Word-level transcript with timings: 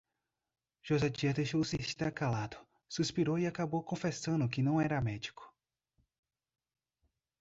José 0.87 1.09
Dias 1.11 1.35
deixou-se 1.35 1.75
estar 1.79 2.09
calado, 2.11 2.57
suspirou 2.89 3.37
e 3.37 3.45
acabou 3.45 3.83
confessando 3.83 4.49
que 4.49 4.59
não 4.63 4.81
era 4.81 4.99
médico. 4.99 5.53